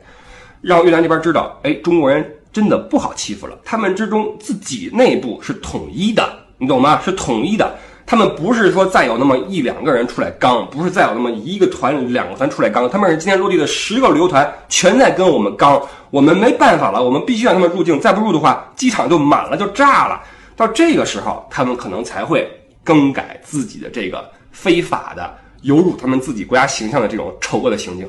[0.61, 3.59] 让越南这边知道，哎，中国人真的不好欺负了。
[3.65, 7.01] 他们之中自己内部是统一的，你懂吗？
[7.03, 7.75] 是统一的。
[8.05, 20.21] 他们不是说再有那么一两个人出来刚，不是再有那么一个团、两个团出来刚，他们是今天落地的十个旅游团全在跟我们刚，我们没办法了，我们必须让他们入境，再不入的话，机场就满了，就炸了。
[20.57, 22.47] 到这个时候，他们可能才会
[22.85, 28.07] 更改自己的这个非法的、有辱他们自己国家形象的这种丑恶的行径，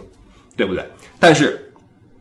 [0.58, 0.84] 对不对？
[1.20, 1.72] 但是，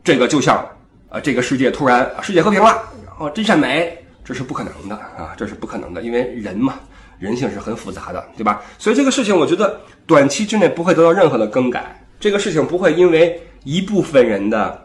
[0.04, 0.64] 这个就像，
[1.08, 2.68] 呃，这个世界突然世界和平了，
[3.04, 6.74] 然后真善美，这是不可能的啊，这是不可能的，因为人嘛。
[7.22, 8.60] 人性是很复杂的，对吧？
[8.80, 12.04] 所以这个事情，我觉得短期之内不会得到任何的更改。
[12.18, 14.84] 这个事情不会因为一部分人的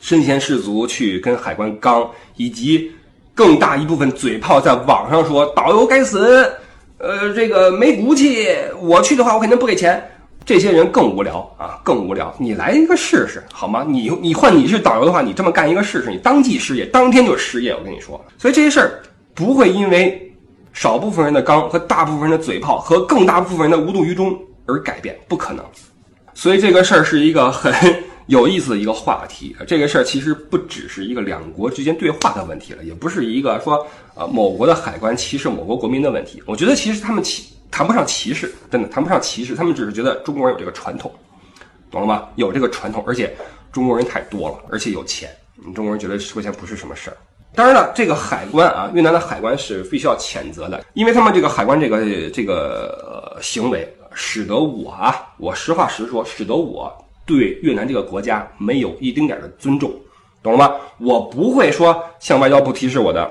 [0.00, 2.90] 身先士卒去跟海关刚，以及
[3.34, 6.50] 更大一部分嘴炮在网上说导游该死，
[6.96, 8.48] 呃，这个没骨气，
[8.80, 10.02] 我去的话我肯定不给钱。
[10.46, 12.34] 这些人更无聊啊，更无聊。
[12.38, 13.84] 你来一个试试好吗？
[13.86, 17.72] 你你换你是导游的话，你这么干一个试试，你当即失业，当天就失业。
[17.74, 19.02] 我跟你说，所以这些事儿
[19.34, 20.26] 不会因为。
[20.80, 25.62] 少部分人的刚和大部分人的嘴炮和更大部分人的无动于衷而改变，不可能。
[26.32, 27.70] 所以这个事儿是一个很
[28.28, 29.54] 有意思的一个话题。
[29.68, 36.42] 这个事儿其实不只是一个两国之间对话的问题了，也不是一个说呃某国的海关歧视某国国民的问题。
[36.46, 41.12] 我觉得其实他们歧谈不上歧视，真的谈不上歧视，他们只是觉得中国人有这个传统，
[41.90, 42.26] 懂了吗？
[42.36, 43.36] 有这个传统，而且
[43.70, 47.16] 中国人太多了，而且有钱，你中国人觉得十块钱不是什么事儿。
[47.54, 56.92] 当然了，这个海关啊，越南的海关是必须要谴责的，因为他们这个海关这个这个行为，使得我啊，我实话实说，使得我
[57.26, 59.92] 对越南这个国家没有一丁点的尊重，
[60.42, 60.74] 懂了吗？
[60.98, 63.28] 我不会说向外交部提示我的，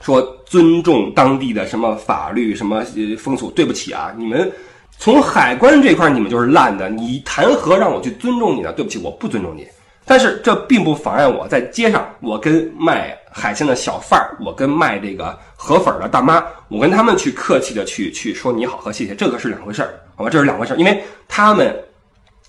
[0.00, 2.84] 说尊重当地的什么法律、什么
[3.18, 3.50] 风俗。
[3.50, 4.50] 对不起啊，你们
[4.98, 8.72] 从海关这块你们就是烂的，你谈何让我去尊重你呢？
[8.72, 9.66] 对不起，我不尊重你。
[10.04, 20.30] 但是这并不妨碍我在街上，我跟卖海鲜的小贩儿，我跟卖这个河粉的大妈，我跟他们去客气的去去说你好和谢谢，这个是两回事儿，好吧？
[20.30, 21.74] 这是两回事儿，因为他们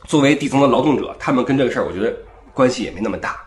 [0.06, 2.12] 作为底层的劳动者，他们跟这个事儿，我觉得
[2.54, 3.38] 关系也没那么大，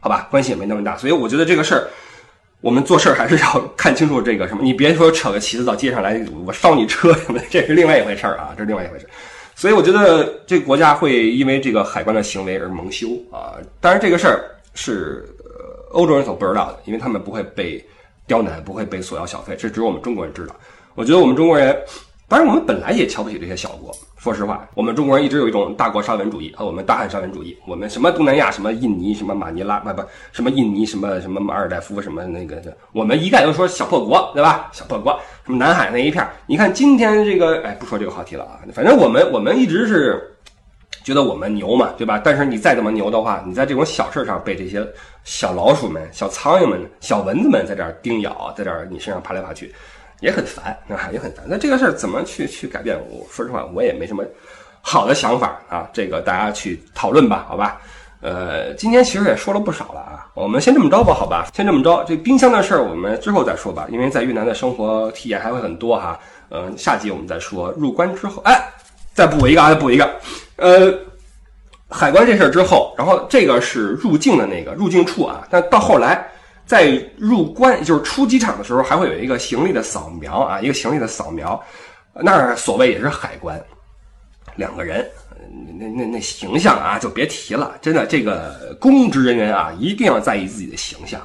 [0.00, 0.28] 好吧？
[0.30, 1.88] 关系也没那么大，所以我觉得这个事儿，
[2.60, 9.06] 我们做事儿还是要看清楚这个什么，你别说扯个旗子到街上来，我烧你车什么，这是另外一回事儿啊，这是另外一回事。
[9.56, 13.56] 所以我觉得这个国家会因为这个海关的行为而蒙羞啊！
[13.80, 14.44] 当然，这个事儿
[14.74, 15.26] 是
[15.92, 17.82] 欧洲人所不知道的，因为他们不会被
[18.26, 20.54] 刁难，不会被索要小费，这只有我们中国人知道。
[20.94, 21.74] 我觉得我们中国人，
[22.28, 23.96] 当然我们本来也瞧不起这些小国。
[24.26, 27.56] 说实话，我们中国人一直有一种大国沙文主义和我们大汉沙文主义。
[27.64, 30.02] 我们什么东南亚，什么印尼，什么马尼拉，不不，
[30.32, 32.60] 什么印尼，什么什么马尔代夫，什么那个，
[32.90, 34.68] 我们一概都说小破国，对吧？
[34.72, 38.58] 小破国，什么南海那一片你看今天这个，哎，不说这个话题了啊。
[38.74, 40.20] 反正我们我们一直是
[41.04, 42.20] 觉得我们牛嘛，对吧？
[42.24, 44.84] 但是你再怎么牛的话，你在这种小事上被这些
[45.22, 49.72] 小老鼠们、小苍蝇们、小蚊子们在这儿叮咬，在这儿你身上爬来爬去。
[50.20, 51.44] 也很烦啊，也很烦。
[51.46, 52.98] 那这个事儿怎么去去改变？
[53.10, 54.24] 我说实话，我也没什么
[54.80, 57.80] 好的想法啊，这个大家去讨论吧，好吧？
[58.22, 61.46] 呃，今天其实也说了不少了啊，我们先这么着吧，好吧？
[61.54, 66.18] 先这么着，这冰箱的事儿我们之后再说吧，因为在越南的生活体验还会很多哈。
[66.50, 67.70] 嗯，下集我们再说。
[67.72, 68.58] 入关之后，哎，
[69.12, 70.10] 再补一个啊，再补一个。
[70.56, 70.92] 呃，
[71.88, 76.26] 海关这事儿之后，然后这个是入境的那个入境处啊，但到后来
[76.66, 81.62] 在入关，就是出机场的时候，还会有一个行李的扫描啊，一个行李的扫描，
[82.12, 83.58] 那所谓也是海关，
[84.56, 85.08] 两个人，
[85.78, 87.78] 那那那形象啊，就别提了。
[87.80, 91.20] 真的，这个公职人员啊，一定要在意自己的形象。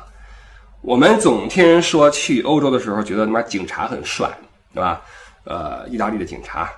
[0.82, 4.30] 我们总听人说去欧洲的时候，觉得他妈警察很帅。
[4.74, 5.02] 对吧？
[5.44, 6.72] 呃，意大利的警察，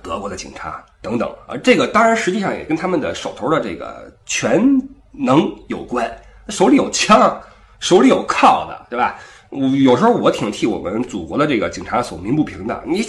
[0.00, 4.64] 德国的警察等等啊，这个当然实际上也跟他们的手头的这个全
[5.10, 6.08] 能有关，
[6.50, 7.36] 手里有枪，
[7.84, 9.18] 手里有铐的，对吧？
[9.50, 12.82] 我有时候我挺替我们祖国的这个警察所鸣不平的。
[12.86, 13.06] 你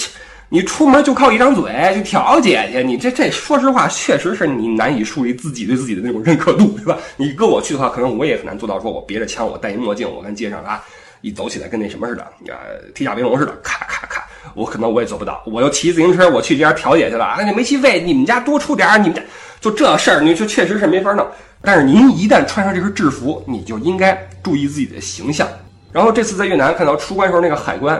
[0.50, 6.98] 你出门就靠一张嘴去调解去，你这这说实话，确实是你难以树立自己对自己的那种认可度，对吧？
[7.16, 10.84] 你搁我去的话，可能我也很难做到，说我别着枪，我戴一墨镜，我跟街上啊。
[11.22, 14.24] 一走起来跟那什么似的，呃，铁甲威龙似的，咔咔咔，
[14.54, 15.42] 我可能我也做不到。
[15.48, 19.22] 我又骑自行车，我去这家调解去了啊，那煤气费你们家多出点你们家
[19.60, 21.26] 就这事儿，你就确实是没法弄。
[21.62, 24.14] 但是您一旦穿上这身制服，你就应该
[24.46, 25.48] 注意自己的形象。
[25.92, 28.00] 然后这次在越南看到出关时候那个海关，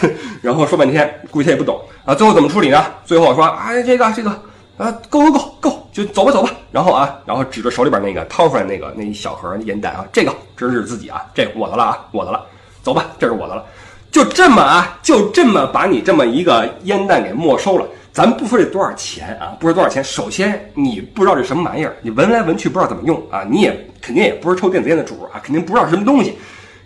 [0.44, 2.14] 然后说半天，估计他也不懂啊。
[2.14, 2.86] 最后怎么处理呢？
[3.04, 4.40] 最后说哎，这个这个
[4.78, 6.52] 啊，够够够够，就走吧走吧。
[6.72, 12.46] 然后啊，然后指着手里边那个掏出来那个那一小盒烟弹啊，这个这是自己啊，这我的了啊，我的了，
[12.84, 13.66] 走吧，这是我的了。
[14.12, 17.86] 就这么啊，就这么把你这么一个烟弹给没收了。
[18.14, 20.04] 咱不说这多少钱啊，不说多少钱。
[20.04, 26.38] 首先，你不知道这什么玩意儿，你闻来闻去不知道怎么用啊，你也肯定也不是抽电子烟的主啊，肯定不知道什么东西。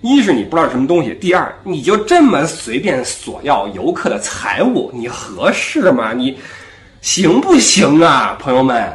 [0.01, 6.11] 一是你不知道什么东西，第二，你就这么随便索要游客的财物，你合适吗？
[6.11, 6.37] 你
[7.01, 8.91] 行不行啊，朋友们？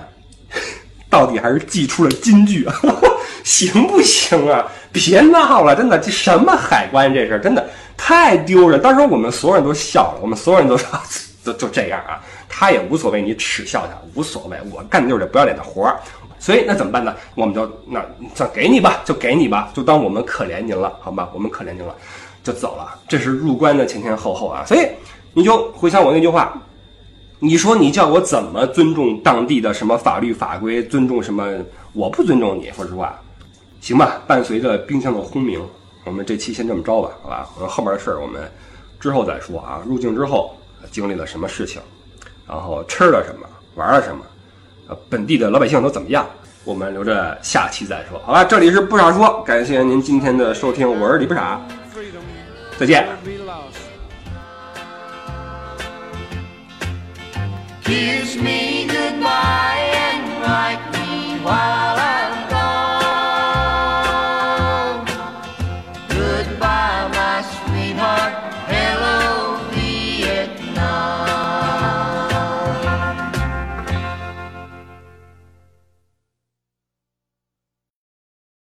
[1.11, 2.75] 到底还是寄出了金句啊？
[3.45, 4.65] 行不行啊？
[4.93, 8.81] 别闹了，真的，这什么海关这事，真的太丢人。
[8.81, 10.89] 当时我们所有人都笑了，我们所有人都说。
[11.47, 16.01] 就就这样啊，他也无所谓，你耻笑他无所谓，我干的就是这不要脸的活儿，
[16.41, 17.15] 所以那怎么办呢？
[17.37, 18.05] 我们就那
[18.35, 21.31] 就给你吧，就给你吧，就当我们可怜您了，好吧？
[21.33, 21.95] 我们可怜您了，
[22.43, 22.99] 就走了。
[23.09, 24.89] 这是入关的前前后后啊，所以
[25.35, 26.61] 你就回想我那句话，
[27.39, 31.47] 你说你叫我怎么尊重当地的什么法律法规，尊重什么？
[31.93, 33.19] 我不尊重你，说实话，
[33.81, 34.21] 行吧？
[34.27, 35.61] 伴随着冰箱的轰鸣，
[36.05, 37.49] 我们这期先这么着吧，好吧？
[37.57, 38.43] 我们后面的事儿我们
[38.99, 39.83] 之后再说啊。
[39.87, 40.57] 入境之后。
[40.93, 41.83] 经历了什么事情，
[42.47, 44.25] 然后吃了什么，玩了什么，
[44.87, 46.25] 呃，本地的老百姓都怎么样？
[46.65, 48.45] 我们留着下期再说，好吧？
[48.45, 51.61] 这里是不傻说，感谢您今天的收听，我是李不傻，
[52.79, 53.09] 再见。
[57.87, 61.76] kiss me goodbye and write me while.